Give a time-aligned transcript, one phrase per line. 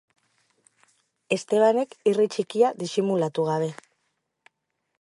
[1.35, 3.69] Estebanek irri txikia disimulatu gabe.